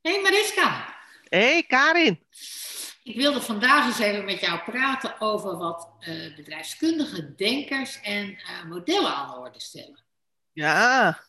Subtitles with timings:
[0.00, 0.94] Hey Mariska.
[1.28, 2.26] Hey Karin.
[3.02, 8.64] Ik wilde vandaag eens even met jou praten over wat uh, bedrijfskundige denkers en uh,
[8.64, 10.04] modellen aan de orde stellen.
[10.52, 11.20] Ja,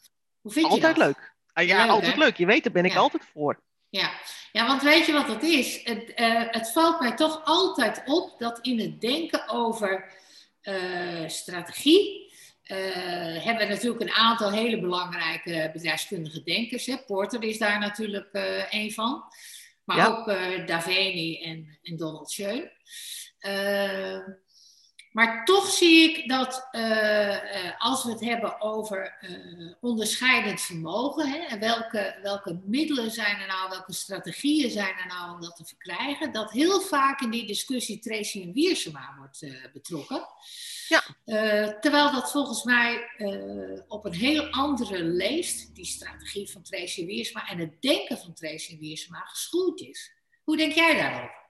[0.41, 1.07] Hoe vind altijd je dat?
[1.07, 1.35] leuk.
[1.53, 2.19] Ah, ja, Leuk, altijd hè?
[2.19, 2.37] leuk.
[2.37, 3.61] Je weet, daar ben ik altijd voor.
[3.89, 4.11] Ja.
[4.51, 5.83] ja, want weet je wat het is?
[5.83, 10.13] Het, eh, het valt mij toch altijd op dat in het denken over
[10.61, 12.26] eh, strategie eh,
[13.43, 16.85] hebben we natuurlijk een aantal hele belangrijke bedrijfskundige denkers.
[16.85, 16.97] Hè.
[16.97, 19.23] Porter is daar natuurlijk eh een van.
[19.83, 20.05] Maar Ja.
[20.07, 22.69] ook eh Daveni en, en Donald Schoen.
[25.17, 31.29] Maar toch zie ik dat eh, eh, als we het hebben over eh, onderscheidend vermogen,
[31.29, 35.55] hè, en welke, welke middelen zijn er nou, welke strategieën zijn er nou om dat
[35.55, 40.25] te verkrijgen, dat heel vaak in die discussie Tracy en Wiersema wordt betrokken.
[40.87, 41.03] Ja.
[41.79, 43.09] Terwijl dat volgens mij
[43.87, 48.33] op een heel andere leest, die strategie van Tracy en Wiersema en het denken van
[48.33, 50.11] Tracy en Wiersema, geschoeid is.
[50.43, 51.46] Hoe denk jij daarover?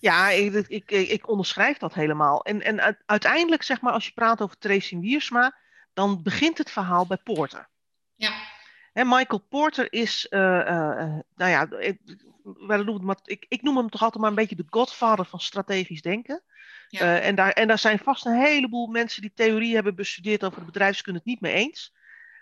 [0.00, 2.44] Ja, ik, ik, ik, onderschrijf dat helemaal.
[2.44, 5.56] En, en uiteindelijk, zeg maar, als je praat over Tracy Wiersma,
[5.92, 7.68] dan begint het verhaal bij Porter.
[8.14, 8.32] Ja,
[8.94, 10.40] Michael Porter is, eh,
[11.34, 11.98] nou ja, ik,
[13.24, 16.42] ik, ik noem hem toch altijd maar een beetje de godfather van strategisch denken.
[16.88, 17.18] Ja.
[17.18, 20.66] En, daar, en daar zijn vast een heleboel mensen die theorie hebben bestudeerd over de
[20.66, 21.94] bedrijfskunde het niet mee eens.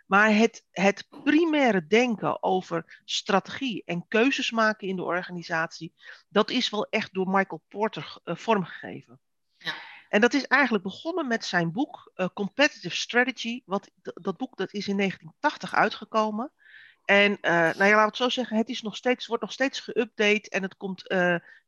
[0.09, 5.95] Maar het, het primaire denken over strategie en keuzes maken in de organisatie,
[6.29, 9.21] dat is wel echt door Michael Porter eh, vormgegeven.
[9.59, 9.75] Ja.
[10.09, 13.63] En dat is eigenlijk begonnen met zijn boek eh, Competitive Strategy.
[13.65, 16.53] Wat, dat boek dat is in 1980 uitgekomen.
[17.05, 19.53] En eh, nou ja, laten we het zo zeggen, het is nog steeds, wordt nog
[19.53, 21.03] steeds geüpdate en het komt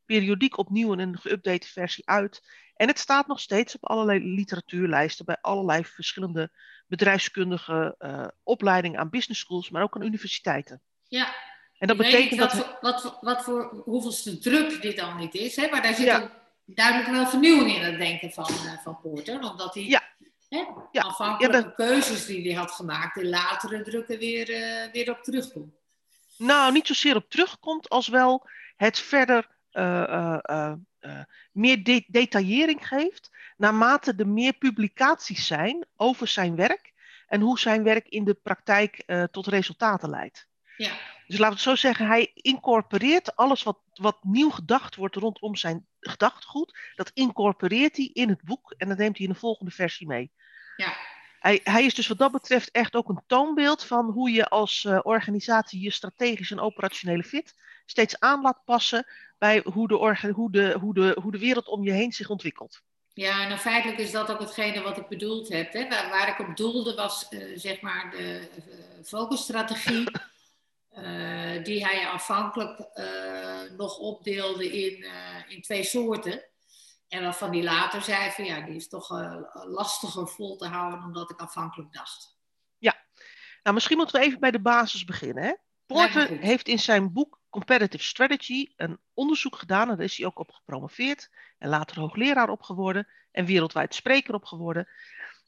[0.05, 2.41] periodiek opnieuw in een geüpdate versie uit.
[2.75, 6.51] En het staat nog steeds op allerlei literatuurlijsten bij allerlei verschillende
[6.91, 10.81] bedrijfskundige eh, opleidingen aan business schools, maar ook aan universiteiten.
[11.07, 11.33] ja.
[11.77, 12.53] En dat betekent dat.
[12.53, 15.67] wat, voor, wat, wat voor hoeveelste druk dit dan niet is, hè?
[15.69, 16.19] maar daar zit Ja.
[16.21, 16.29] ook
[16.65, 19.39] duidelijk wel vernieuwing in het denken van, eh, van Porter.
[19.49, 20.01] Omdat hij Ja.
[20.49, 21.01] hè, Ja.
[21.01, 25.23] afhankelijke Ja, dat- keuzes die hij had gemaakt in latere drukken weer, eh, weer op
[25.23, 25.73] terugkomt.
[26.37, 29.47] nou, niet zozeer op terugkomt, als wel het verder
[31.51, 36.93] meer de- detaillering geeft, naarmate er meer publicaties zijn over zijn werk
[37.27, 40.49] en hoe zijn werk in de praktijk eh, tot resultaten leidt.
[40.77, 40.91] Ja,
[41.27, 45.55] Dus laten we het zo zeggen, hij incorporeert alles wat, wat nieuw gedacht wordt rondom
[45.55, 49.71] zijn gedachtegoed, dat incorporeert hij in het boek en dat neemt hij in de volgende
[49.71, 50.31] versie mee.
[50.75, 50.93] ja,
[51.41, 54.85] Hij, hij is dus wat dat betreft echt ook een toonbeeld van hoe je als
[54.85, 59.05] eh, organisatie je strategische en operationele fit steeds aan laat passen
[59.37, 59.93] bij hoe de,
[60.33, 62.81] hoe, de, hoe, de, hoe de wereld om je heen zich ontwikkelt.
[63.13, 65.73] ja, en dan feitelijk is dat ook hetgene wat ik bedoeld heb.
[65.73, 65.89] Hè?
[65.89, 70.11] Waar, waar ik op doelde was eh, zeg maar de eh, focusstrategie.
[71.63, 72.79] die hij aanvankelijk
[73.77, 75.05] nog opdeelde in,
[75.47, 76.43] in twee soorten.
[77.11, 80.99] En waarvan hij later zei van ja, die is toch eh, lastiger vol te houden
[80.99, 82.39] dan dat ik aanvankelijk dacht.
[83.63, 85.43] Nou, misschien moeten we even bij de basis beginnen.
[85.43, 85.53] Hè?
[85.85, 90.39] Porter heeft in zijn boek Competitive Strategy een onderzoek gedaan, en daar is hij ook
[90.39, 94.87] op gepromoveerd en later hoogleraar op geworden en wereldwijd spreker op geworden.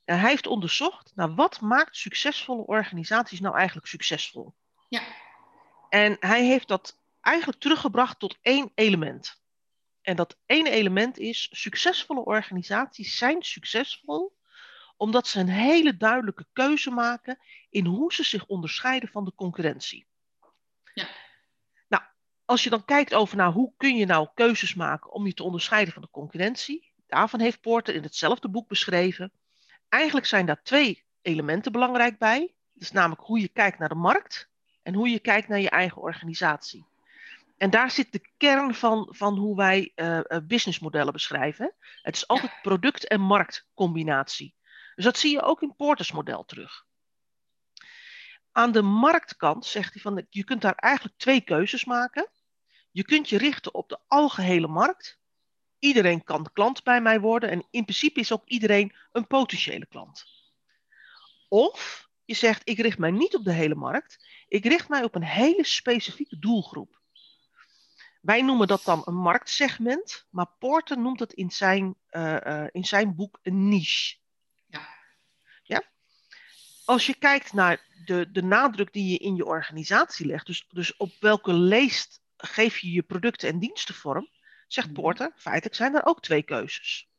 [0.06, 4.54] En hij heeft onderzocht naar wat maakt succesvolle organisaties nou eigenlijk succesvol.
[4.90, 5.02] Ja,
[5.90, 9.43] En hij heeft dat eigenlijk teruggebracht tot één element.
[10.04, 14.42] En dat ene element is: succesvolle organisaties zijn succesvol
[14.98, 20.08] omdat ze een hele duidelijke keuze maken in hoe ze zich onderscheiden van de concurrentie.
[20.94, 21.08] Ja.
[21.88, 22.04] Nou,
[22.46, 25.44] als je dan kijkt over nou, hoe kun je nou keuzes maken om je te
[25.44, 29.32] onderscheiden van de concurrentie, daarvan heeft Porter in hetzelfde boek beschreven.
[29.90, 32.40] Eigenlijk zijn daar twee elementen belangrijk bij.
[32.74, 34.50] Dat is namelijk hoe je kijkt naar de markt
[34.84, 36.86] en hoe je kijkt naar je eigen organisatie.
[37.58, 41.76] En daar zit de kern van, van hoe wij eh, eh, businessmodellen beschrijven.
[42.02, 44.56] Het is altijd product- en marktcombinatie.
[44.96, 46.86] Dus dat zie je ook in Porters model terug.
[48.52, 52.30] Aan de marktkant zegt hij van je kunt daar eigenlijk twee keuzes maken.
[52.92, 55.20] Je kunt je richten op de algehele markt.
[55.80, 60.26] Iedereen kan klant bij mij worden en in principe is ook iedereen een potentiële klant.
[61.48, 64.28] Of je zegt ik richt mij niet op de hele markt.
[64.48, 67.02] Ik richt mij op een hele specifieke doelgroep.
[68.24, 72.86] Wij noemen dat dan een marktsegment, maar Porter noemt het in zijn, uh, uh, in
[72.86, 74.16] zijn boek een niche.
[74.68, 74.88] Ja.
[75.64, 75.84] ja?
[76.86, 80.98] Als je kijkt naar de, de nadruk die je in je organisatie legt, dus, dus
[80.98, 84.30] op welke leest geef je je producten en diensten vorm,
[84.68, 85.02] zegt Mhm.
[85.02, 87.10] Porter, feitelijk zijn er ook twee keuzes.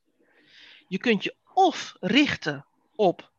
[0.89, 3.33] Je kunt je of richten op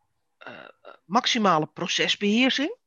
[0.48, 0.68] uh,
[1.06, 2.78] maximale procesbeheersing,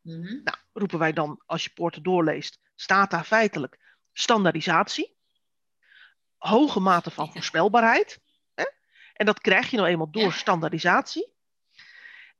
[0.00, 0.40] Mhm.
[0.44, 3.85] Nou, roepen wij dan, als je Porter doorleest, staat daar feitelijk
[4.18, 5.16] standaardisatie,
[6.36, 8.20] hoge mate van voorspelbaarheid.
[8.54, 8.64] Hè?
[9.14, 11.34] En dat krijg je nou eenmaal door standaardisatie.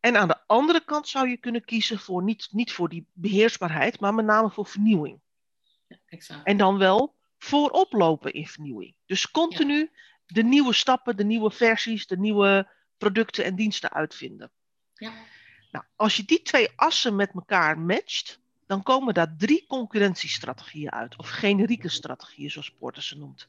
[0.01, 4.01] En aan de andere kant zou je kunnen kiezen voor niet, niet voor die beheersbaarheid,
[4.01, 5.21] maar met name voor vernieuwing.
[5.87, 6.47] Ja, exact.
[6.47, 8.95] En dan wel voorop lopen in vernieuwing.
[9.07, 9.91] Dus continu
[10.27, 14.51] de nieuwe stappen, de nieuwe versies, de nieuwe producten en diensten uitvinden.
[14.95, 15.13] Ja.
[15.71, 21.17] Nou, als je die twee assen met elkaar matcht, dan komen daar drie concurrentiestrategieën uit,
[21.19, 23.49] of generieke strategieën, zoals Porter ze noemt.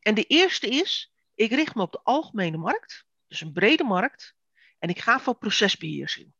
[0.00, 4.36] En de eerste is, ik richt me op de algemene markt, dus een brede markt,
[4.78, 6.32] en ik ga voor procesbeheersing.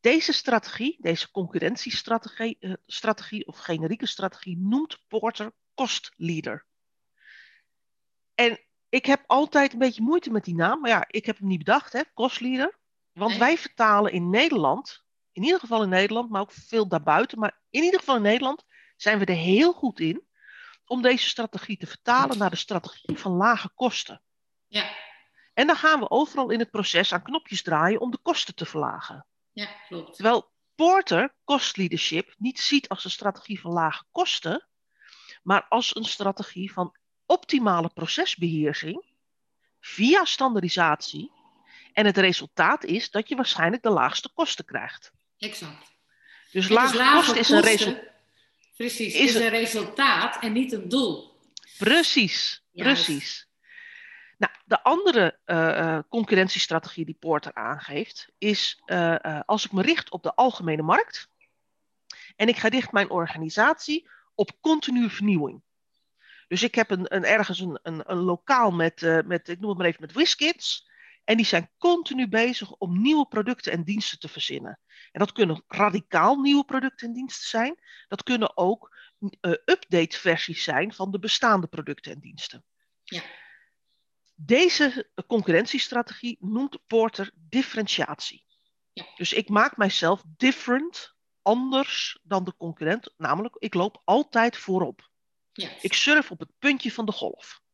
[0.00, 6.66] Deze strategie, deze concurrentiestrategie eh, strategie of generieke strategie, noemt Porter cost leader.
[8.34, 11.48] En ik heb altijd een beetje moeite met die naam, maar ja, ik heb hem
[11.48, 12.78] niet bedacht, hè, cost leader.
[13.12, 13.38] Want Nee.
[13.38, 15.04] wij vertalen in Nederland,
[15.36, 18.64] in ieder geval in Nederland, maar ook veel daarbuiten, maar in ieder geval in Nederland
[18.96, 20.26] zijn we er heel goed in
[20.84, 24.22] om deze strategie te vertalen naar de strategie van lage kosten.
[24.66, 24.94] Ja.
[25.54, 28.66] En dan gaan we overal in het proces aan knopjes draaien om de kosten te
[28.66, 29.26] verlagen.
[29.52, 30.14] ja, klopt.
[30.14, 34.68] Terwijl Porter cost leadership niet ziet als een strategie van lage kosten,
[35.42, 36.96] maar als een strategie van
[37.26, 39.04] optimale procesbeheersing
[39.80, 41.32] via standaardisatie.
[41.92, 45.12] En het resultaat is dat je waarschijnlijk de laagste kosten krijgt.
[45.38, 45.94] Exact.
[46.52, 46.76] Dus dus
[47.12, 48.04] kosten is een resultaat.
[48.76, 51.40] Precies, is is een- resultaat en niet een doel.
[51.78, 53.04] Precies, Juist.
[53.04, 53.48] precies.
[54.38, 60.10] Nou, de andere eh, eh, concurrentiestrategie die Porter aangeeft, is eh, als ik me richt
[60.10, 61.28] op de algemene markt
[62.36, 65.62] en ik ga richt mijn organisatie op continue vernieuwing.
[66.48, 69.78] Dus ik heb een, een, ergens een, een, een lokaal met, met, ik noem het
[69.78, 70.88] maar even, met WizKids.
[71.26, 74.80] En die zijn continu bezig om nieuwe producten en diensten te verzinnen.
[75.12, 77.80] En dat kunnen radicaal nieuwe producten en diensten zijn.
[78.08, 78.96] Dat kunnen ook
[79.40, 82.64] eh, update-versies zijn van de bestaande producten en diensten.
[83.02, 83.22] Ja.
[84.34, 88.44] Deze concurrentiestrategie noemt Porter differentiatie.
[88.92, 89.06] Ja.
[89.16, 93.14] Dus ik maak mijzelf different, anders dan de concurrent.
[93.16, 95.10] Namelijk, ik loop altijd voorop.
[95.80, 97.64] Ik surf op het puntje van de golf.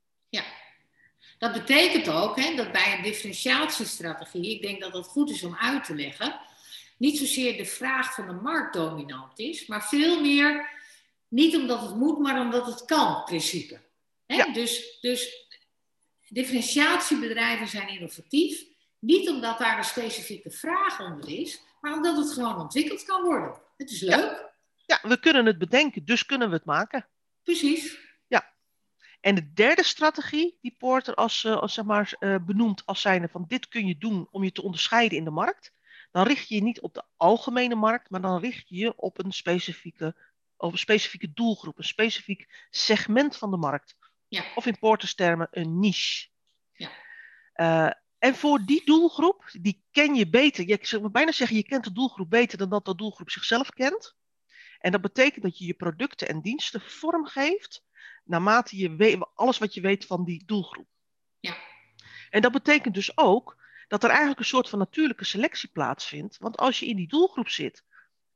[1.43, 5.57] Dat betekent ook hè, dat bij een differentiatiestrategie, ik denk dat het goed is om
[5.57, 6.41] uit te leggen,
[6.97, 10.71] niet zozeer de vraag van de markt dominant is, maar veel meer
[11.29, 13.81] niet omdat het moet, maar omdat het kan, principe.
[14.27, 14.35] Hè?
[14.35, 14.53] Ja.
[14.53, 15.47] Dus, dus
[16.29, 18.65] differentiatiebedrijven zijn innovatief,
[18.99, 23.61] niet omdat daar een specifieke vraag onder is, maar omdat het gewoon ontwikkeld kan worden.
[23.77, 24.53] Het is leuk,
[24.87, 27.09] Ja, we kunnen het bedenken, dus kunnen we het maken.
[27.43, 27.99] precies.
[29.23, 33.29] En de derde strategie die Porter als, eh, als zeg maar, eh, benoemt als zijnde
[33.29, 35.73] van dit kun je doen om je te onderscheiden in de markt,
[36.11, 39.25] dan richt je je niet op de algemene markt, maar dan richt je je op
[39.25, 40.17] een specifieke,
[40.57, 43.97] op een specifieke doelgroep, een specifiek segment van de markt.
[44.29, 44.45] Ja.
[44.55, 46.29] Of in Porters termen een niche.
[46.73, 46.91] Ja.
[47.53, 50.69] Eh, en voor die doelgroep, die ken je beter.
[50.69, 54.17] Je, zou bijna zeggen, je kent de doelgroep beter dan dat de doelgroep zichzelf kent.
[54.79, 57.83] En dat betekent dat je je producten en diensten vormgeeft
[58.25, 60.89] naarmate je weet, alles wat je weet van die doelgroep.
[61.41, 61.57] Ja.
[62.31, 66.39] En dat betekent dus ook dat er eigenlijk een soort van natuurlijke selectie plaatsvindt.
[66.39, 67.85] Want als je in die doelgroep zit,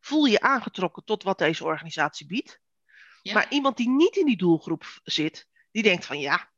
[0.01, 2.61] voel je je aangetrokken tot wat deze organisatie biedt.
[3.23, 3.33] Ja.
[3.33, 6.51] Maar iemand die niet in die doelgroep zit, die denkt van ja,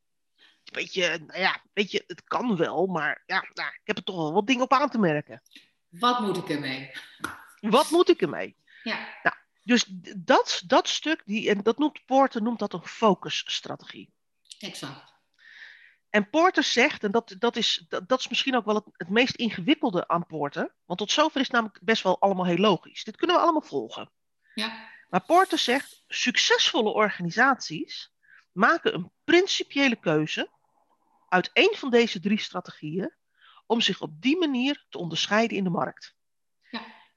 [0.64, 4.04] weet je, nou ja, weet je, het kan wel, maar ja, nou, ik heb er
[4.04, 5.42] toch wel wat dingen op aan te merken.
[5.88, 6.90] Wat moet ik ermee?
[7.61, 8.56] Wat moet ik ermee?
[8.82, 9.38] Ja,
[9.68, 9.84] Dus
[10.16, 14.12] dat, dat stuk, die, en dat noemt Porter noemt dat een focusstrategie.
[14.58, 15.16] exact.
[16.10, 19.08] En Porter zegt, en dat, dat, is, dat, dat is misschien ook wel het, het
[19.08, 23.04] meest ingewikkelde aan Porter, want tot zover is het namelijk best wel allemaal heel logisch.
[23.04, 24.10] Dit kunnen we allemaal volgen.
[24.54, 28.12] Ja, Maar Porter zegt, succesvolle organisaties
[28.52, 30.50] maken een principiële keuze
[31.28, 33.14] uit één van deze drie strategieën
[33.66, 36.16] om zich op die manier te onderscheiden in de markt.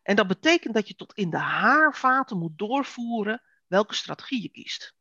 [0.02, 4.96] En dat betekent dat je tot in de haarvaten moet doorvoeren welke strategie je kiest.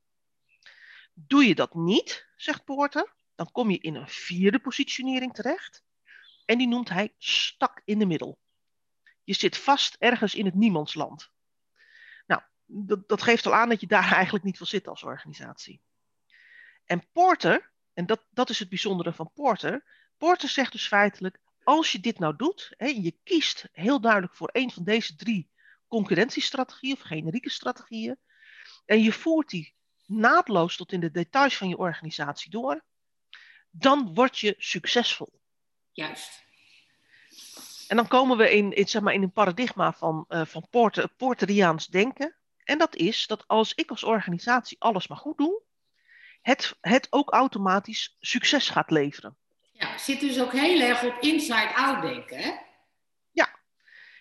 [1.13, 5.83] Doe je dat niet, zegt Porter, dan kom je in een vierde positionering terecht.
[6.45, 8.39] En die noemt hij stak in de middel.
[9.25, 11.31] Je zit vast ergens in het niemandsland.
[12.27, 15.83] Nou, dat, dat geeft al aan dat je daar eigenlijk niet wil zitten als organisatie.
[16.85, 19.85] En Porter, en dat, dat is het bijzondere van Porter.
[20.17, 21.41] Porter zegt dus feitelijk,
[21.71, 25.51] als je dit nou doet, hè, je kiest heel duidelijk voor een van deze drie
[25.89, 28.19] concurrentiestrategieën of generieke strategieën,
[28.87, 29.75] en je voert die
[30.07, 32.85] naadloos tot in de details van je organisatie door,
[33.71, 35.41] dan word je succesvol.
[35.93, 36.43] juist.
[37.89, 41.09] En dan komen we in, in, zeg maar, in een paradigma van, uh, van Porter,
[41.09, 42.37] Porteriaans denken.
[42.65, 45.63] En dat is dat als ik als organisatie alles maar goed doe,
[46.41, 49.37] het, het ook automatisch succes gaat leveren.
[50.01, 52.53] Ja, zit dus ook heel erg op inside-out denken, hè?
[53.31, 53.59] Ja,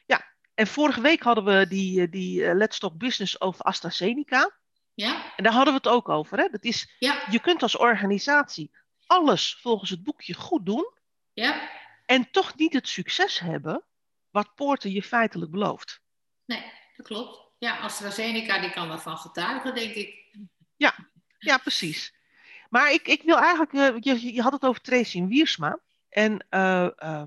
[0.06, 0.26] ja.
[0.54, 4.58] En vorige week hadden we die, eh, die uh, Let's Talk Business over AstraZeneca.
[4.94, 5.34] Ja.
[5.36, 6.38] En daar hadden we het ook over.
[6.38, 6.48] Hè?
[6.48, 7.24] Dat is, Ja.
[7.30, 8.72] Je kunt als organisatie
[9.06, 10.94] alles volgens het boekje goed doen.
[11.34, 11.70] Ja.
[12.06, 13.84] En toch niet het succes hebben
[14.30, 16.02] wat Poorten je feitelijk belooft.
[16.46, 17.52] Nee, dat klopt.
[17.58, 20.36] Ja, AstraZeneca die kan daarvan getuigen, denk ik.
[21.40, 22.19] Ja, precies.
[22.70, 25.80] Maar ik, ik wil eigenlijk, eh, je, je had het over Tracy Wiersma.
[26.10, 27.26] En eh, eh,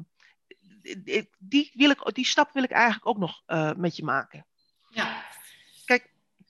[0.80, 3.42] die, die, wil ik, die stap wil ik eigenlijk ook nog
[3.76, 4.46] met je maken.
[4.90, 5.30] Ja.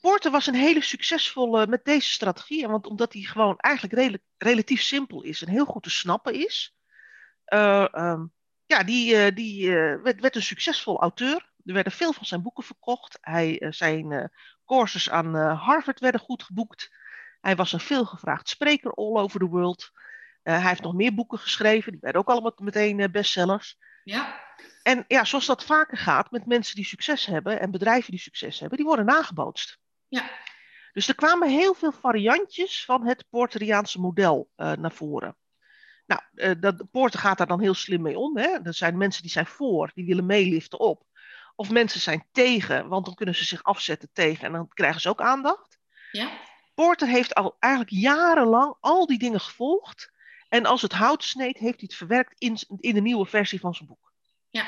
[0.00, 2.68] Poorter was een hele succesvolle met deze strategie.
[2.68, 6.76] Want omdat hij gewoon eigenlijk redelijk, relatief simpel is en heel goed te snappen is.
[7.44, 8.24] eh, ehm,
[8.66, 9.70] ja, die, die
[10.02, 11.50] werd, werd een succesvol auteur.
[11.64, 13.18] Er werden veel van zijn boeken verkocht.
[13.20, 14.32] Hij, zijn
[14.64, 16.90] courses aan Harvard werden goed geboekt.
[17.42, 19.90] Hij was een veelgevraagd spreker all over the world.
[20.42, 21.92] Eh, hij heeft nog meer boeken geschreven.
[21.92, 23.78] Die werden ook allemaal meteen eh, bestsellers.
[24.04, 24.40] Ja.
[24.82, 28.60] En ja, zoals dat vaker gaat met mensen die succes hebben en bedrijven die succes
[28.60, 29.78] hebben, die worden nagebootst.
[30.08, 30.30] Ja.
[30.92, 35.36] Dus er kwamen heel veel variantjes van het Porteriaanse model eh, naar voren.
[36.06, 38.36] Nou, eh, dat, Porter gaat daar dan heel slim mee om.
[38.36, 38.48] Hè?
[38.62, 41.04] Er zijn mensen die zijn voor, die willen meeliften op.
[41.54, 45.08] Of mensen zijn tegen, want dan kunnen ze zich afzetten tegen en dan krijgen ze
[45.08, 45.78] ook aandacht.
[46.10, 46.30] Ja.
[46.74, 50.10] Porter heeft al eigenlijk jarenlang al die dingen gevolgd.
[50.48, 53.74] En als het hout sneed, heeft hij het verwerkt in, in de nieuwe versie van
[53.74, 54.12] zijn boek.
[54.50, 54.66] Ja,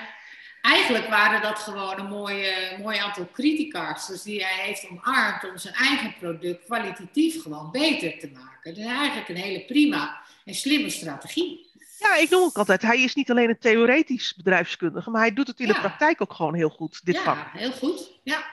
[0.62, 5.75] eigenlijk waren dat gewoon een mooie, mooi aantal criticasters die hij heeft omarmd om zijn
[5.75, 8.75] eigen product kwalitatief gewoon beter te maken.
[8.75, 11.73] Dus eigenlijk een hele prima en slimme strategie.
[11.99, 15.46] Ja, ik noem ook altijd, hij is niet alleen een theoretisch bedrijfskundige, maar hij doet
[15.46, 15.73] het in Ja.
[15.73, 17.52] de praktijk ook gewoon heel goed, dit ja, vak.
[17.52, 18.11] heel goed.
[18.23, 18.44] Ja,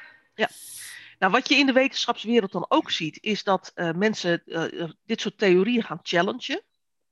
[1.21, 5.21] Nou, wat je in de wetenschapswereld dan ook ziet, is dat eh, mensen eh, dit
[5.21, 6.63] soort theorieën gaan challengen.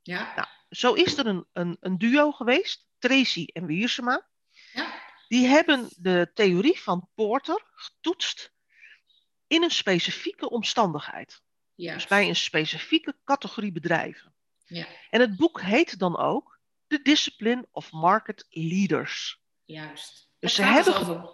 [0.01, 4.27] ja, Nou, Zo is er een, een, een duo geweest, Tracy en Wiersema.
[4.73, 4.93] ja,
[5.27, 8.53] Die hebben de theorie van Porter getoetst
[9.47, 11.41] in een specifieke omstandigheid.
[11.75, 14.33] ja, Dus bij een specifieke categorie bedrijven.
[14.65, 19.41] ja, En het boek heet dan ook The Discipline of Market Leaders.
[19.65, 20.29] juist.
[20.39, 21.29] Dus Het ze dus hebben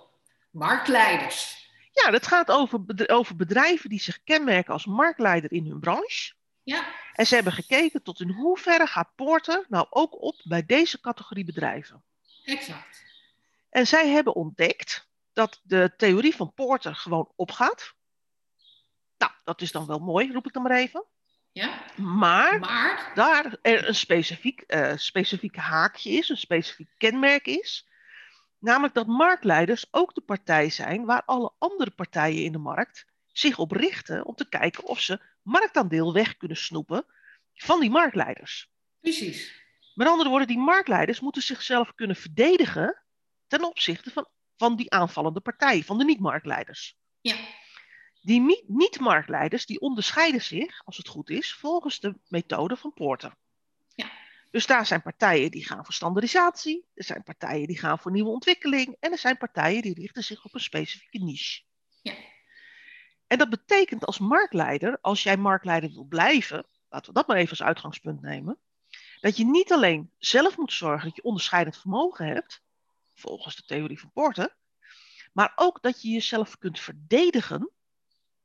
[0.51, 1.63] marktleiders.
[2.03, 6.33] Ja, dat gaat over, over bedrijven die zich kenmerken als marktleider in hun branche.
[6.63, 10.99] Ja, En ze hebben gekeken tot in hoeverre gaat Porter nou ook op bij deze
[11.01, 12.03] categorie bedrijven.
[12.43, 13.03] exact.
[13.69, 17.93] En zij hebben ontdekt dat de theorie van Porter gewoon opgaat.
[19.17, 21.05] Nou, dat is dan wel mooi, roep ik dan maar even.
[21.51, 27.87] Ja, Maar maar, daar er een specifiek, eh, specifiek haakje is, een specifiek kenmerk is.
[28.65, 33.57] Namelijk dat marktleiders ook de partij zijn waar alle andere partijen in de markt zich
[33.57, 37.05] op richten om te kijken of ze marktaandeel weg kunnen snoepen
[37.53, 38.69] van die marktleiders.
[38.99, 39.63] precies.
[39.93, 43.03] Met andere woorden, die marktleiders moeten zichzelf kunnen verdedigen
[43.47, 46.97] ten opzichte van, van die aanvallende partij, van de niet-marktleiders.
[47.21, 47.35] Ja,
[48.21, 53.35] Die niet- niet-marktleiders die onderscheiden zich, als het goed is, volgens de methode van Porter.
[54.51, 58.29] Dus daar zijn partijen die gaan voor standaardisatie, er zijn partijen die gaan voor nieuwe
[58.29, 61.61] ontwikkeling en er zijn partijen die richten zich op een specifieke niche.
[62.01, 62.13] Ja.
[63.27, 67.49] En dat betekent als marktleider, als jij marktleider wil blijven, laten we dat maar even
[67.49, 68.57] als uitgangspunt nemen,
[69.21, 72.61] dat je niet alleen zelf moet zorgen dat je onderscheidend vermogen hebt,
[73.13, 74.55] volgens de theorie van Porter,
[75.33, 77.69] maar ook dat je jezelf kunt verdedigen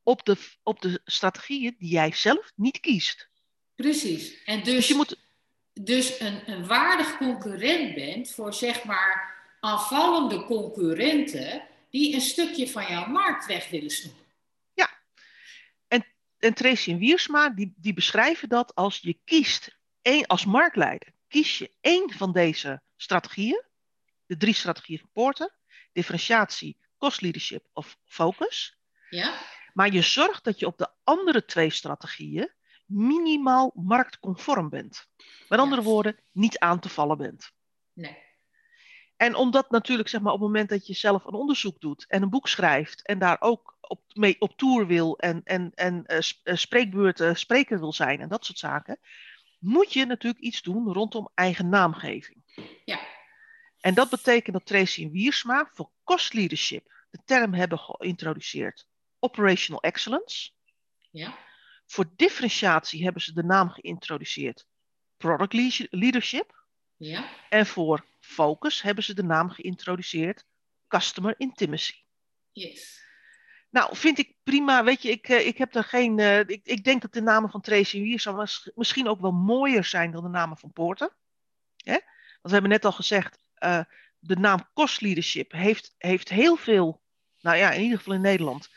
[0.02, 3.28] op de, op de strategieën die jij zelf niet kiest.
[3.74, 4.42] precies.
[4.44, 5.18] En Dus dus, je moet,
[5.72, 12.86] dus een, een waardig concurrent bent voor zeg maar aanvallende concurrenten die een stukje van
[12.86, 14.20] jouw markt weg willen snoepen.
[16.40, 21.58] en Tracy en Wiersma, die, die beschrijven dat als je kiest, één, als marktleider, kies
[21.58, 23.64] je één van deze strategieën,
[24.26, 25.54] de drie strategieën van Porter,
[25.92, 28.78] differentiatie, cost leadership of focus,
[29.10, 29.38] Ja,
[29.72, 32.52] maar je zorgt dat je op de andere twee strategieën
[32.90, 35.08] minimaal marktconform bent.
[35.48, 37.52] Met andere woorden, niet aan te vallen bent.
[37.92, 38.28] nee.
[39.16, 42.22] En omdat natuurlijk zeg maar, op het moment dat je zelf een onderzoek doet en
[42.22, 46.04] een boek schrijft en daar ook op, mee op tour wil en, en, en
[46.44, 48.98] spreekbeurten spreker wil zijn en dat soort zaken,
[49.58, 52.42] moet je natuurlijk iets doen rondom eigen naamgeving.
[52.84, 53.00] Ja.
[53.80, 58.86] En dat betekent dat Tracy en Wiersma voor cost leadership de term hebben geïntroduceerd
[59.18, 60.50] operational excellence.
[61.10, 61.38] Ja,
[61.90, 64.66] Voor differentiatie hebben ze de naam geïntroduceerd
[65.16, 65.52] product
[65.90, 66.64] leadership.
[66.96, 67.28] Ja.
[67.48, 70.44] En voor focus hebben ze de naam geïntroduceerd
[70.88, 72.02] Customer Intimacy.
[72.52, 73.02] Yes.
[73.70, 74.84] Nou, vind ik prima.
[74.84, 76.18] Weet je, ik, eh, ik heb er geen.
[76.18, 80.10] eh, ik, ik denk dat de namen van Tracy Wiersma misschien ook wel mooier zijn
[80.10, 81.16] dan de namen van Porter.
[81.76, 81.92] Hè?
[81.92, 83.84] Want we hebben net al gezegd, eh,
[84.18, 87.02] de naam Cost Leadership heeft, heeft heel veel,
[87.40, 88.70] nou ja, in ieder geval in Nederland,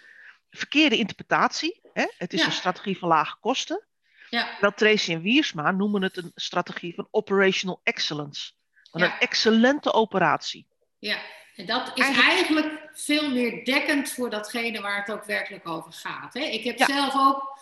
[0.50, 1.82] verkeerde interpretatie.
[1.94, 2.06] Hè?
[2.18, 2.46] Het is Ja.
[2.46, 3.84] een strategie van lage kosten.
[4.30, 8.52] Ja, Terwijl Tracy en Wiersma noemen het een strategie van operational excellence.
[8.92, 9.08] Van Ja.
[9.14, 10.68] een excellente operatie.
[11.00, 11.18] ja.
[11.56, 15.94] En dat is Eigenlijk- eigenlijk veel meer dekkend voor datgene waar het ook werkelijk over
[15.94, 16.34] gaat.
[16.34, 16.40] Hè?
[16.40, 16.86] Ik heb Ja.
[16.86, 17.60] zelf ook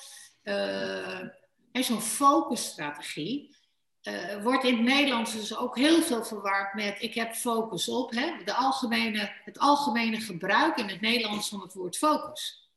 [1.72, 3.60] hè, zo'n focusstrategie.
[4.02, 8.12] eh, wordt in het Nederlands dus ook heel veel verward met ik heb focus op.
[8.12, 8.44] Hè?
[8.46, 12.70] De algemene, het algemene gebruik in het Nederlands van het woord focus.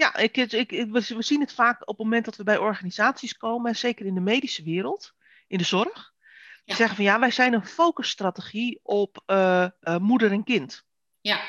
[0.00, 3.36] Ja, ik, ik, ik- we zien het vaak op het moment dat we bij organisaties
[3.36, 5.14] komen, en zeker in de medische wereld,
[5.46, 6.12] in de zorg.
[6.14, 6.74] Die Ja.
[6.74, 10.84] zeggen van ja, wij zijn een focusstrategie op eh, eh, moeder en kind.
[11.20, 11.40] Ja,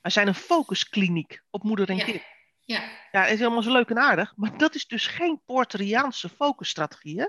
[0.00, 2.04] Wij zijn een focuskliniek op moeder en Ja.
[2.04, 2.22] kind.
[2.64, 2.80] ja,
[3.12, 7.20] Ja, het is helemaal zo leuk en aardig, maar dat is dus geen Porteriaanse focusstrategie.
[7.20, 7.26] Hè?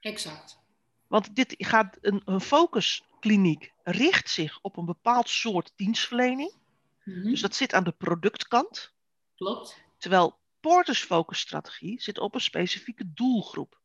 [0.00, 0.58] exact.
[1.06, 6.52] Want dit gaat een, een focuskliniek richt zich op een bepaald soort dienstverlening.
[7.04, 8.92] Mhm, Dus dat zit aan de productkant.
[9.36, 9.82] Klopt.
[10.04, 13.80] Terwijl Porters focusstrategie zit op een specifieke doelgroep.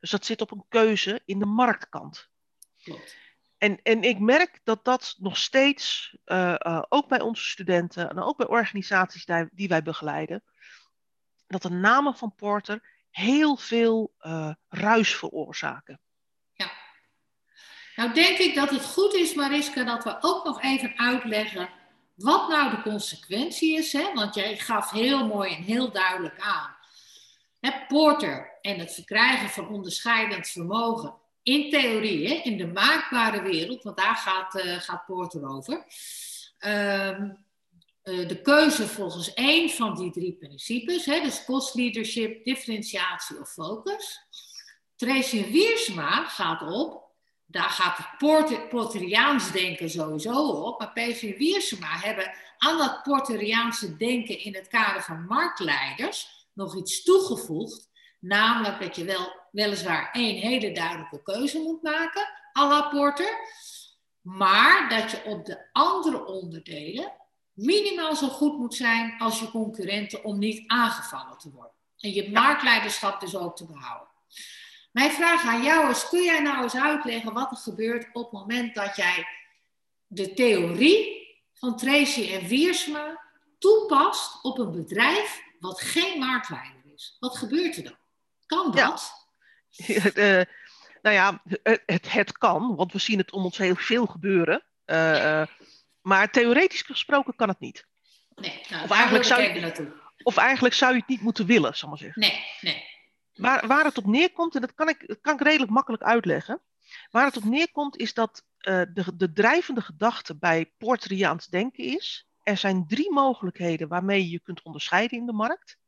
[0.00, 2.28] Dus dat zit op een keuze in de marktkant.
[2.82, 3.16] Klopt.
[3.58, 8.18] En, en ik merk dat dat nog steeds, eh, eh, ook bij onze studenten en
[8.18, 10.44] ook bij organisaties die, die wij begeleiden,
[11.46, 16.00] dat de namen van Porter heel veel eh, ruis veroorzaken.
[17.96, 21.68] Nou denk ik dat het goed is, Mariska, dat we ook nog even uitleggen
[22.16, 23.92] wat nou de consequentie is.
[23.92, 24.12] Hè?
[24.14, 26.76] Want jij gaf heel mooi en heel duidelijk aan.
[27.60, 31.14] Hè, Porter en het verkrijgen van onderscheidend vermogen.
[31.42, 35.84] In theorie, hè, in de maakbare wereld, want daar gaat, eh, gaat Porter over.
[36.58, 37.30] Ehm,
[38.02, 43.52] eh, de keuze volgens één van die drie principes, hè, dus cost leadership, differentiatie of
[43.52, 44.20] focus.
[44.96, 47.05] Tracy Wiersma gaat op
[47.46, 50.78] daar gaat het Porter, Porteriaans denken sowieso op.
[50.78, 57.02] Maar PV Wiersema hebben aan dat Porteriaanse denken in het kader van marktleiders nog iets
[57.02, 57.90] toegevoegd.
[58.20, 62.28] Namelijk dat je wel, weliswaar één hele duidelijke keuze moet maken,
[62.58, 63.38] à la Porter.
[64.20, 67.12] Maar dat je op de andere onderdelen
[67.52, 71.72] minimaal zo goed moet zijn als je concurrenten om niet aangevallen te worden.
[71.98, 74.08] En je marktleiderschap dus ook te behouden.
[74.96, 78.32] Mijn vraag aan jou is, kun jij nou eens uitleggen wat er gebeurt op het
[78.32, 79.26] moment dat jij
[80.06, 83.20] de theorie van Tracy en Wiersma
[83.58, 87.16] toepast op een bedrijf wat geen marktleider is?
[87.20, 87.96] Wat gebeurt er dan?
[88.46, 88.86] Kan Ja.
[88.86, 89.12] dat?
[90.14, 90.42] Eh,
[91.02, 91.42] nou ja,
[91.86, 94.62] het, het, kan, want we zien het om ons heel veel gebeuren.
[94.84, 95.48] Eh, eh,
[96.00, 97.86] maar theoretisch gesproken kan het niet.
[98.34, 99.92] Nee, nou, Of eigenlijk zou je-.
[100.22, 102.20] Of eigenlijk zou je het niet moeten willen, zal ik maar zeggen.
[102.20, 102.94] Nee, nee.
[103.36, 106.62] Waar, waar het op neerkomt, en dat kan ik, dat kan ik redelijk makkelijk uitleggen.
[107.10, 112.28] Waar het op neerkomt is dat eh, de, de drijvende gedachte bij Porteriaans denken is.
[112.42, 115.78] Er zijn drie mogelijkheden waarmee je je kunt onderscheiden in de markt.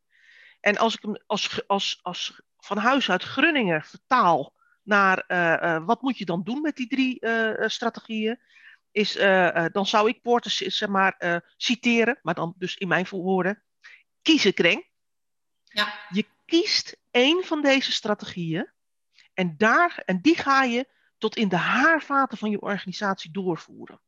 [0.61, 5.85] En als ik hem als, als, als van huis uit Grunninger vertaal naar eh, eh,
[5.85, 7.27] wat moet je dan doen met die drie
[7.69, 8.41] strategieën,
[8.91, 9.13] is,
[9.73, 13.63] dan zou ik Porter zeg maar, citeren, maar dan dus in mijn woorden.
[14.23, 14.87] Kiezen kreng.
[15.65, 18.71] Ja, Je kiest één van deze strategieën
[19.35, 24.01] en, daar, en die ga je tot in de haarvaten van je organisatie doorvoeren.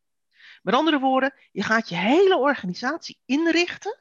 [0.63, 3.99] Met andere woorden, je gaat je hele organisatie inrichten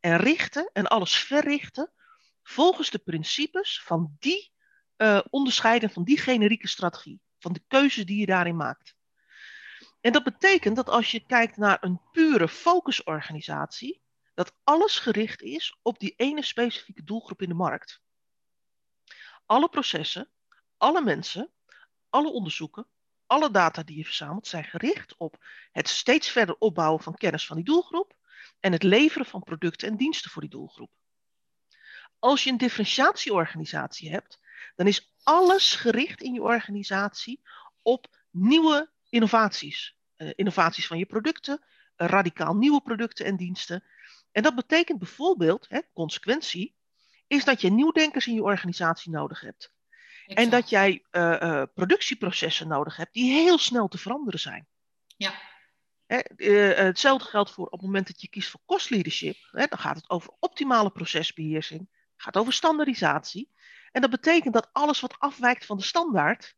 [0.00, 1.92] en richten en alles verrichten
[2.42, 4.50] volgens de principes van die
[4.96, 8.94] eh onderscheiden, van die generieke strategie, van de keuzes die je daarin maakt.
[10.00, 14.02] En dat betekent dat als je kijkt naar een pure focusorganisatie,
[14.42, 18.00] dat alles gericht is op die ene specifieke doelgroep in de markt.
[19.46, 20.28] Alle processen,
[20.76, 21.50] alle mensen,
[22.10, 22.86] alle onderzoeken,
[23.26, 27.56] alle data die je verzamelt zijn gericht op het steeds verder opbouwen van kennis van
[27.56, 28.14] die doelgroep
[28.60, 30.90] en het leveren van producten en diensten voor die doelgroep.
[32.18, 34.40] Als je een differentiatieorganisatie hebt,
[34.74, 37.42] dan is alles gericht in je organisatie
[37.82, 39.96] op nieuwe innovaties.
[40.16, 41.64] Uh, innovaties van je producten,
[41.96, 43.84] radicaal nieuwe producten en diensten.
[44.32, 46.74] En dat betekent bijvoorbeeld, hè, consequentie,
[47.26, 49.72] is dat je nieuwdenkers in je organisatie nodig hebt.
[50.26, 50.38] Exact.
[50.40, 54.66] En dat jij uh, uh, productieprocessen nodig hebt die heel snel te veranderen zijn.
[55.16, 55.34] Ja.
[56.06, 59.36] Hè, uh, hetzelfde geldt voor op het moment dat je kiest voor cost leadership.
[59.50, 63.50] Hè, dan gaat het over optimale procesbeheersing, gaat over standaardisatie.
[63.92, 66.56] En dat betekent dat alles wat afwijkt van de standaard,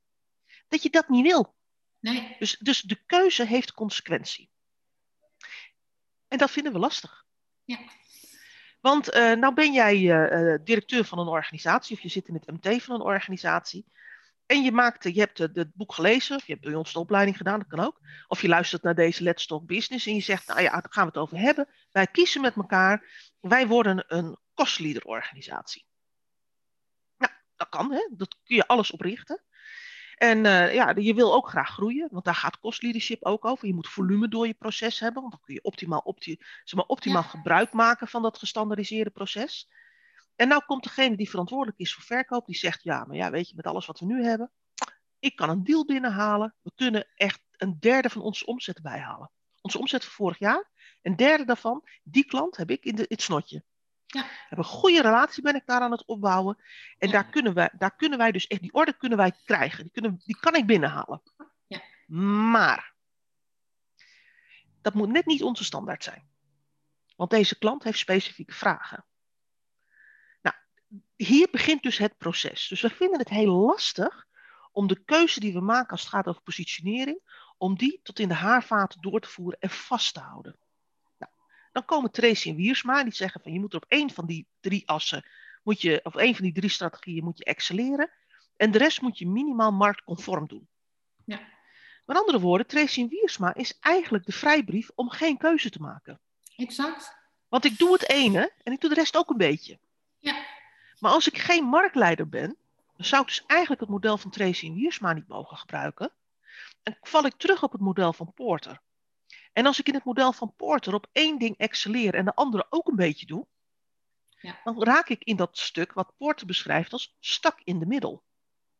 [0.69, 1.55] dat je dat niet wil.
[2.01, 2.37] Nee.
[2.39, 4.51] Dus, dus de keuze heeft consequentie.
[6.29, 7.24] En dat vinden we lastig.
[7.65, 7.79] Ja.
[8.81, 12.47] Want uh, nou ben jij uh, directeur van een organisatie, of je zit in het
[12.47, 13.87] MT van een organisatie.
[14.47, 17.37] En je, maakt, je hebt het boek gelezen, of je hebt bij ons de opleiding
[17.37, 18.01] gedaan, dat kan ook.
[18.27, 21.05] Of je luistert naar deze Let's Talk Business en je zegt, nou ja, daar gaan
[21.05, 21.69] we het over hebben.
[21.91, 23.05] Wij kiezen met elkaar,
[23.41, 25.87] wij worden een kostleader organisatie.
[27.17, 28.09] Nou, dat kan, hè?
[28.11, 29.43] dat kun je alles oprichten.
[30.15, 33.67] En uh, ja, je wil ook graag groeien, want daar gaat kostleadership ook over.
[33.67, 36.87] Je moet volume door je proces hebben, want dan kun je optimaal, opti zeg maar,
[36.87, 37.29] optimaal ja.
[37.29, 39.69] gebruik maken van dat gestandardiseerde proces.
[40.37, 43.49] En nou komt degene die verantwoordelijk is voor verkoop, die zegt, ja, maar ja, weet
[43.49, 44.51] je, met alles wat we nu hebben,
[45.19, 46.55] ik kan een deal binnenhalen.
[46.63, 49.31] We kunnen echt een derde van onze omzet bijhalen.
[49.61, 50.71] Onze omzet van vorig jaar,
[51.03, 53.65] een derde daarvan, die klant heb ik in, de, in het snotje.
[54.15, 54.27] Ja.
[54.51, 56.57] Een goede relatie ben ik daar aan het opbouwen.
[56.99, 57.13] En Ja.
[57.13, 59.83] daar, kunnen wij, daar kunnen wij dus echt, die orde kunnen wij krijgen.
[59.83, 61.23] Die, kunnen, die kan ik binnenhalen.
[61.67, 61.83] Ja.
[62.51, 62.95] Maar,
[64.83, 66.29] dat moet net niet onze standaard zijn.
[67.17, 69.05] Want deze klant heeft specifieke vragen.
[70.43, 70.57] Nou,
[71.17, 72.69] hier begint dus het proces.
[72.69, 74.27] Dus we vinden het heel lastig
[74.73, 77.21] om de keuze die we maken als het gaat over positionering,
[77.57, 80.59] om die tot in de haarvaten door te voeren en vast te houden.
[81.75, 84.47] Dan komen Tracy en Wiersma die zeggen van je moet er op één van die
[84.61, 85.25] drie assen,
[85.63, 88.11] moet je, of één van die drie strategieën moet je excelleren
[88.57, 90.69] en de rest moet je minimaal marktconform doen.
[91.25, 91.41] Ja.
[92.05, 96.21] Met andere woorden, Tracy en Wiersma is eigenlijk de vrijbrief om geen keuze te maken.
[96.57, 97.17] Exact.
[97.49, 99.79] Want ik doe het ene en ik doe de rest ook een beetje.
[100.19, 100.45] Ja.
[100.99, 102.57] Maar als ik geen marktleider ben,
[102.97, 106.13] dan zou ik dus eigenlijk het model van Tracy en Wiersma niet mogen gebruiken.
[106.83, 108.81] En val ik terug op het model van Porter.
[109.55, 112.67] En als ik in het model van Porter op één ding excelleer en de andere
[112.71, 113.47] ook een beetje doe,
[114.41, 114.61] Ja.
[114.65, 118.23] dan raak ik in dat stuk wat Porter beschrijft als stak in de middel.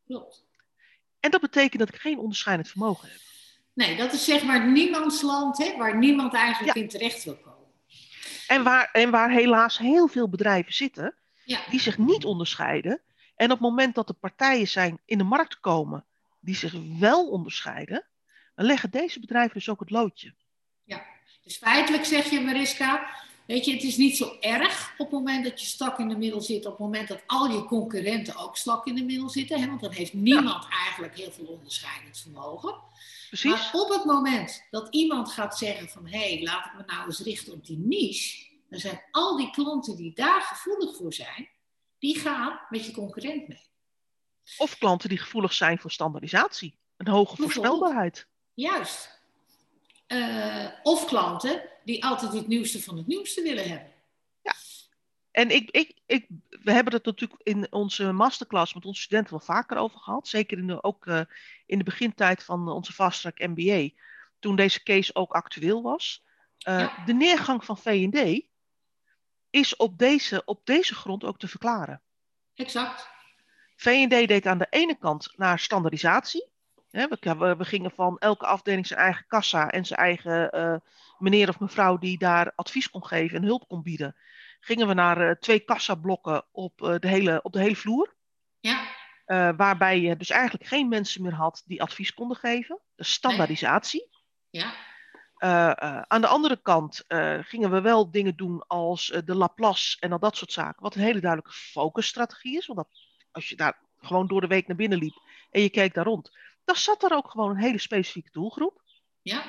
[0.05, 0.45] Klopt.
[1.19, 3.19] En dat betekent dat ik geen onderscheidend vermogen heb.
[3.73, 7.53] Nee, dat is zeg maar niemands land, hè, waar niemand eigenlijk in terecht wil komen.
[8.47, 11.59] En waar, en waar helaas heel veel bedrijven zitten Ja.
[11.69, 13.01] die zich niet onderscheiden.
[13.35, 16.05] En op het moment dat er partijen zijn in de markt komen
[16.39, 18.05] die zich wel onderscheiden,
[18.55, 20.33] dan leggen deze bedrijven dus ook het loodje.
[21.45, 23.09] Dus feitelijk zeg je, Mariska,
[23.45, 26.17] weet je, het is niet zo erg op het moment dat je stak in de
[26.17, 29.61] middel zit, op het moment dat al je concurrenten ook slak in de middel zitten,
[29.61, 32.75] hè, want dan heeft niemand eigenlijk heel veel onderscheidend vermogen.
[33.27, 33.51] Precies?
[33.51, 37.05] Maar op het moment dat iemand gaat zeggen van, hé, hey, laat ik me nou
[37.05, 41.49] eens richten op die niche, dan zijn al die klanten die daar gevoelig voor zijn,
[41.99, 43.63] die gaan met je concurrent mee.
[44.57, 46.79] Of klanten die gevoelig zijn voor standaardisatie.
[46.97, 48.27] Een hoge voorspelbaarheid.
[48.53, 49.14] Juist.
[50.07, 53.93] Eh, of klanten die altijd het nieuwste van het nieuwste willen hebben.
[55.35, 59.45] En ik, ik, ik, we hebben het natuurlijk in onze masterclass met onze studenten wel
[59.45, 60.27] vaker over gehad.
[60.27, 61.21] Zeker in de, ook eh,
[61.65, 63.89] in de begintijd van onze Fast Track MBA.
[64.39, 66.23] Toen deze case ook actueel was.
[66.59, 67.03] Eh, Ja.
[67.05, 68.41] De neergang van V&D
[69.49, 72.01] is op deze, op deze grond ook te verklaren.
[72.53, 73.09] Exact.
[73.75, 76.47] V&D deed aan de ene kant naar standaardisatie.
[76.95, 80.75] We, we, gingen van elke afdeling zijn eigen kassa en zijn eigen eh,
[81.17, 84.15] meneer of mevrouw die daar advies kon geven en hulp kon bieden.
[84.59, 88.15] Gingen we naar eh, twee kassablokken op, eh, de hele, op de hele vloer.
[88.59, 88.87] Ja,
[89.55, 92.81] waarbij je dus eigenlijk geen mensen meer had die advies konden geven.
[92.95, 94.09] Dus standaardisatie.
[94.49, 94.73] ja,
[96.07, 97.03] aan de andere kant
[97.41, 100.83] gingen we wel dingen doen als de Laplace en al dat soort zaken.
[100.83, 102.65] Wat een hele duidelijke focusstrategie is.
[102.65, 102.89] Want dat,
[103.31, 106.31] als je daar gewoon door de week naar binnen liep en je keek daar rond,
[106.65, 108.81] dan zat er ook gewoon een hele specifieke doelgroep.
[109.21, 109.43] ja,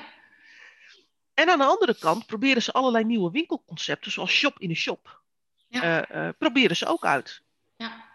[1.33, 5.21] En aan de andere kant proberen ze allerlei nieuwe winkelconcepten, zoals shop in een shop.
[5.67, 7.41] ja, eh, proberen ze ook uit.
[7.77, 8.05] ja.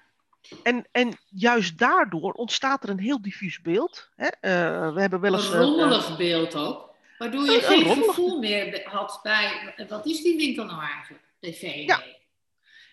[0.63, 4.11] En, en juist daardoor ontstaat er een heel diffuus beeld.
[4.17, 4.27] Hè?
[4.27, 5.49] Eh, we hebben wel eens.
[5.53, 6.91] Een rommelig beeld ook.
[7.19, 10.83] Waardoor je Een- een geen rommelig- gevoel meer had bij, wat is die winkel nou
[10.83, 11.25] eigenlijk?
[11.41, 11.87] V&D.
[11.89, 12.03] Ja.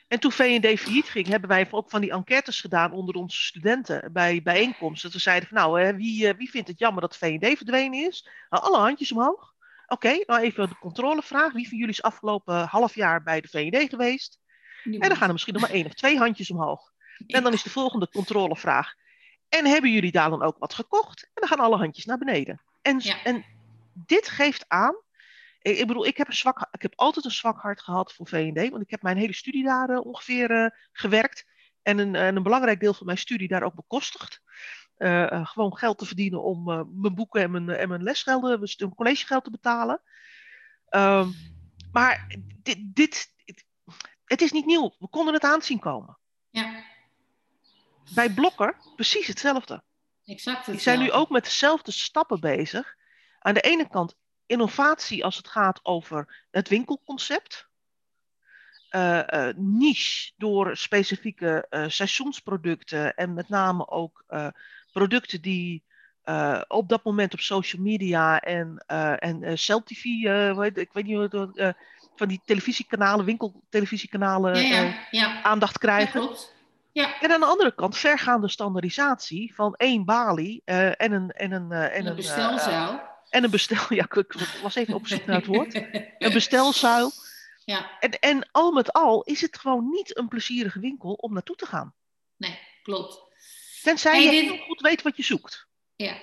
[0.10, 4.14] En toen V&D failliet ging, hebben wij ook van die enquêtes gedaan onder onze studenten
[4.14, 5.04] bij bijeenkomsten.
[5.10, 8.08] Dat we zeiden van nou, hè, wie, eh, wie vindt het jammer dat V&D verdwenen
[8.08, 8.28] is?
[8.50, 9.54] Nou, alle handjes omhoog.
[9.88, 11.54] Oké, nou even de controlevraag.
[11.54, 14.40] Wie van jullie is afgelopen half jaar bij de V&D geweest?
[14.84, 16.92] En dan gaan er misschien nog maar één of twee handjes omhoog.
[17.28, 18.94] En dan is de volgende controlevraag.
[19.50, 21.24] En hebben jullie daar dan ook wat gekocht?
[21.24, 22.62] En dan gaan alle handjes naar beneden.
[22.82, 23.24] En, Ja.
[23.24, 23.46] en
[23.94, 24.96] dit geeft aan.
[25.62, 28.28] Ik, ik bedoel, ik heb, een zwak, ik heb altijd een zwak hart gehad voor
[28.28, 28.70] V&D.
[28.70, 31.46] Want ik heb mijn hele studie daar eh, ongeveer eh, gewerkt.
[31.82, 34.42] En een, en een belangrijk deel van mijn studie daar ook bekostigd.
[35.00, 38.60] Eh, eh, gewoon geld te verdienen om eh, mijn boeken en mijn, en mijn lesgelden,
[38.60, 40.02] mijn collegegeld te betalen.
[40.90, 41.30] Ehm,
[41.92, 43.34] maar dit, dit,
[44.26, 44.96] het is niet nieuw.
[45.00, 46.18] We konden het aanzien komen.
[46.50, 46.84] Ja,
[48.14, 49.84] Bij Blokker precies hetzelfde.
[50.26, 52.96] exact Die zijn nu ook met dezelfde stappen bezig.
[53.40, 54.16] Aan de ene kant
[54.50, 57.68] innovatie als het gaat over het winkelconcept.
[58.92, 64.26] Uh, uh, niche door specifieke uh, seizoensproducten en met name ook
[64.92, 65.84] producten die
[66.68, 68.84] op dat moment op social media en,
[69.20, 70.04] en Cell TV,
[70.76, 71.76] ik weet niet hoe
[72.16, 75.42] van die televisiekanalen, winkeltelevisiekanalen ja, ja, ja.
[75.44, 76.20] aandacht krijgen.
[76.22, 76.56] Klopt.
[76.92, 77.20] Ja.
[77.20, 82.06] En aan de andere kant vergaande standaardisatie van één balie en een, en een, en
[82.06, 83.09] een bestelzuil.
[83.30, 85.74] En een bestel, ja, ik was even op zoek naar het woord.
[86.18, 87.12] Een bestelzuil.
[87.66, 88.00] Ja.
[88.00, 91.66] En, en al met al is het gewoon niet een plezierige winkel om naartoe te
[91.66, 91.94] gaan.
[92.38, 93.22] Nee, klopt.
[93.84, 95.68] Tenzij Hey, je dit- heel goed weet wat je zoekt.
[95.96, 96.18] Ja.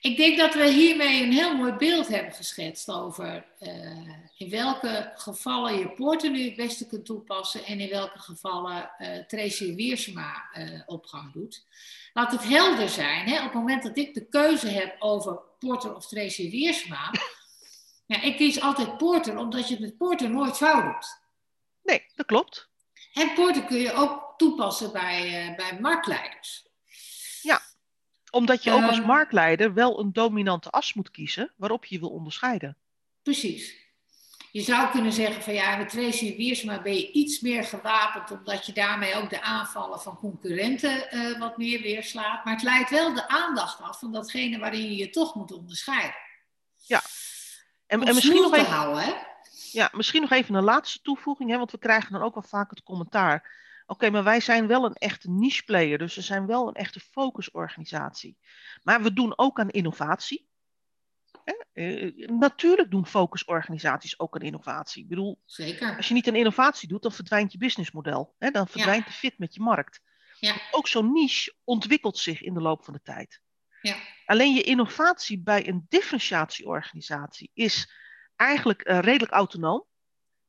[0.00, 5.12] Ik denk dat we hiermee een heel mooi beeld hebben geschetst over eh, in welke
[5.14, 10.48] gevallen je Poorten nu het beste kunt toepassen en in welke gevallen eh Tracy Wiersma
[10.52, 11.66] eh, opgang doet.
[12.12, 13.36] Laat het helder zijn, hè?
[13.36, 17.10] op het moment dat ik de keuze heb over Porter of Tracy Wiersma,
[18.06, 21.20] ja, ik kies altijd Porter omdat je het met Porter nooit fout doet.
[21.82, 22.68] Nee, dat klopt.
[23.12, 26.67] En Porter kun je ook toepassen bij, bij marktleiders.
[28.30, 29.06] Omdat je ook als Ehm.
[29.06, 32.76] marktleider wel een dominante as moet kiezen waarop je je wil onderscheiden.
[33.22, 33.86] Precies.
[34.52, 38.66] Je zou kunnen zeggen van ja, met Tracy Wiersma ben je iets meer gewapend, omdat
[38.66, 42.44] je daarmee ook de aanvallen van concurrenten eh, wat meer weerslaat.
[42.44, 46.16] Maar het leidt wel de aandacht af van datgene waarin je je toch moet onderscheiden.
[47.86, 49.12] En, Om en misschien, nog even, houden, hè?
[49.72, 52.70] ja, misschien nog even een laatste toevoeging, hè, want we krijgen dan ook wel vaak
[52.70, 53.50] het commentaar.
[53.90, 57.00] Oké, maar wij zijn wel een echte niche player, dus we zijn wel een echte
[57.00, 58.38] focusorganisatie.
[58.82, 60.48] Maar we doen ook aan innovatie.
[61.72, 65.02] Eh, natuurlijk doen focusorganisaties ook aan innovatie.
[65.02, 65.96] Ik bedoel, Zeker.
[65.96, 68.34] als je niet aan innovatie doet, dan verdwijnt je businessmodel.
[68.38, 68.50] Hè?
[68.50, 70.00] Dan verdwijnt de fit met je markt.
[70.38, 70.56] Ja.
[70.70, 73.40] Ook zo'n niche ontwikkelt zich in de loop van de tijd.
[73.82, 73.96] Ja.
[74.26, 77.92] Alleen je innovatie bij een differentiatieorganisatie is
[78.36, 79.84] eigenlijk eh, redelijk autonoom.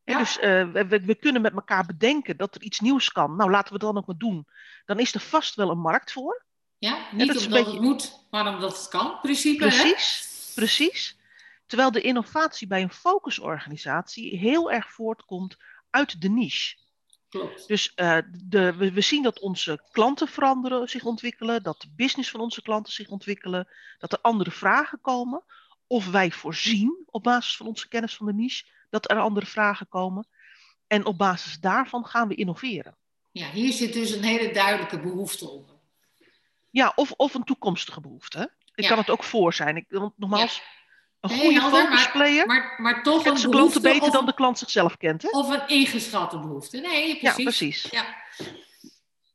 [0.10, 0.20] Hè, Ja.
[0.20, 3.36] Dus eh, we, we- kunnen met elkaar bedenken dat er iets nieuws kan.
[3.36, 4.48] Nou, laten we dat dan ook maar doen.
[4.86, 6.44] Dan is er vast wel een markt voor.
[6.78, 9.20] Ja, niet dat is een omdat beetje- het moet, maar omdat het kan.
[9.22, 9.70] Principe, hè?
[9.70, 11.18] Precies, precies.
[11.66, 15.58] Terwijl de innovatie bij een focusorganisatie heel erg voortkomt
[15.90, 16.78] uit de niche.
[17.30, 17.68] Klopt.
[17.68, 22.32] Dus eh, de, we, we zien dat onze klanten veranderen, zich ontwikkelen, dat de business
[22.32, 23.68] van onze klanten zich ontwikkelen,
[23.98, 25.44] dat er andere vragen komen.
[25.88, 29.88] Of wij voorzien op basis van onze kennis van de niche dat er andere vragen
[29.88, 30.28] komen.
[30.88, 32.98] En op basis daarvan gaan we innoveren.
[33.32, 35.76] Ja, hier zit dus een hele duidelijke behoefte onder.
[36.70, 38.52] Ja, of, of een toekomstige behoefte.
[38.76, 38.90] Ik Ja.
[38.90, 39.76] kan het ook voor zijn.
[39.76, 40.62] Ik, want nogmaals,
[41.20, 44.14] een Nee, goede helder, focusplayer Maar, maar toch kent een zijn klanten behoefte beter of,
[44.14, 45.22] dan de klant zichzelf kent.
[45.22, 45.30] Hè?
[45.30, 46.78] of een ingeschatte behoefte.
[46.80, 47.36] Nee, precies.
[47.38, 47.88] Ja, precies.
[47.92, 48.06] Ja.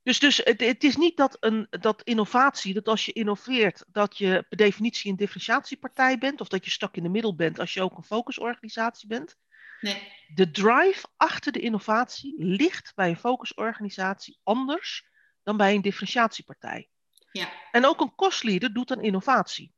[0.02, 4.18] Dus, dus het, het is niet dat, een, dat innovatie, dat als je innoveert, dat
[4.18, 7.72] je per definitie een differentiatiepartij bent, of dat je stak in de middel bent als
[7.74, 9.36] je ook een focusorganisatie bent.
[9.80, 10.12] Nee.
[10.34, 15.08] De drive achter de innovatie ligt bij een focusorganisatie anders
[15.42, 16.88] dan bij een differentiatiepartij.
[17.32, 17.52] Ja.
[17.70, 19.74] En ook een kostleader doet aan innovatie.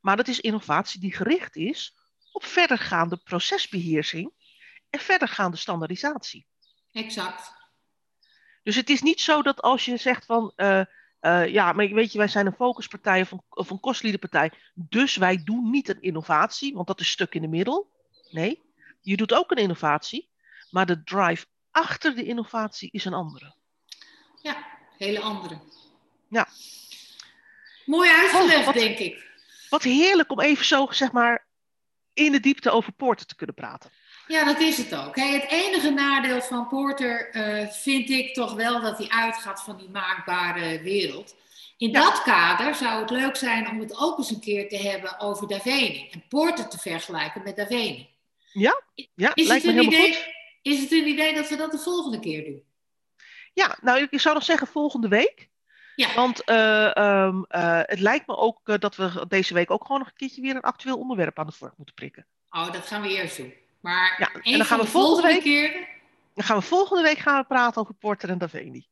[0.00, 1.96] Maar dat is innovatie die gericht is
[2.32, 4.32] op verdergaande procesbeheersing
[4.90, 6.46] en verdergaande standaardisatie.
[6.92, 7.52] Exact.
[8.62, 10.80] Dus het is niet zo dat als je zegt van, eh,
[11.20, 15.16] eh, ja, maar weet je, wij zijn een focuspartij of een, of een kostleaderpartij, dus
[15.16, 17.92] wij doen niet een innovatie, want dat is stuk in de middel.
[18.30, 18.63] Nee,
[19.04, 20.28] je doet ook een innovatie,
[20.70, 23.54] maar de drive achter de innovatie is een andere.
[24.42, 24.66] Ja,
[24.98, 25.58] hele andere.
[26.28, 26.48] Ja.
[27.86, 29.32] Mooi uitgelegd, Oh, wat- denk ik.
[29.70, 31.46] Wat heerlijk om even zo, zeg maar,
[32.12, 33.90] in de diepte over poorten te kunnen praten.
[34.26, 35.16] Ja, dat is het ook.
[35.16, 39.88] Het enige nadeel van Porter eh, vind ik toch wel dat hij uitgaat van die
[39.88, 41.34] maakbare wereld.
[41.76, 42.00] In Ja.
[42.02, 45.48] dat kader zou het leuk zijn om het ook eens een keer te hebben over
[45.48, 46.08] Daveni.
[46.10, 48.08] En Porter te vergelijken met Daveni.
[48.54, 48.82] Ja,
[49.14, 50.32] ja Is lijkt het, me een helemaal idee, goed.
[50.62, 52.62] is het een idee dat we dat de volgende keer doen?
[53.52, 55.48] Ja, nou, ik zou nog zeggen volgende week.
[55.96, 59.82] Ja, Want eh, ehm, eh, het lijkt me ook eh, dat we deze week ook
[59.82, 62.26] gewoon nog een keertje weer een actueel onderwerp aan de vork moeten prikken.
[62.50, 63.54] oh, dat gaan we eerst doen.
[63.80, 65.88] Maar Ja, en dan gaan we de volgende volgende week- keer
[66.34, 68.86] Dan gaan we volgende week gaan we praten over Porter en Daveni.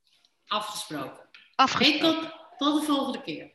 [0.46, 1.29] afgesproken.
[1.55, 2.20] Afgesproken.
[2.20, 3.51] tot, tot de volgende keer.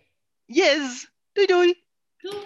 [0.45, 1.09] Yes!
[1.31, 1.83] Doei doei!
[2.17, 2.37] Doei!